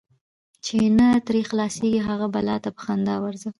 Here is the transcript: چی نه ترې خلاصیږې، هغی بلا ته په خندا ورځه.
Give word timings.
چی 0.65 0.79
نه 0.97 1.09
ترې 1.27 1.41
خلاصیږې، 1.49 1.99
هغی 2.07 2.27
بلا 2.35 2.55
ته 2.63 2.69
په 2.75 2.81
خندا 2.85 3.15
ورځه. 3.23 3.49